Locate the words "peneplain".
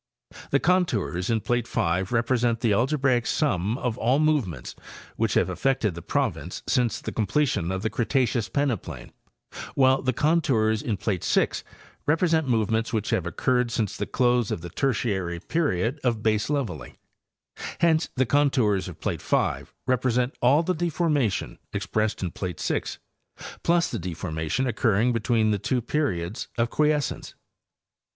8.49-9.11